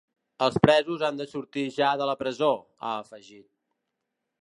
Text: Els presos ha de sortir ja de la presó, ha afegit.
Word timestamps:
Els 0.45 0.55
presos 0.63 1.03
ha 1.07 1.11
de 1.19 1.27
sortir 1.35 1.67
ja 1.77 1.91
de 2.01 2.09
la 2.13 2.17
presó, 2.25 2.51
ha 2.89 2.99
afegit. 3.05 3.51